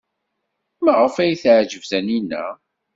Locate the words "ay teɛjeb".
1.17-1.83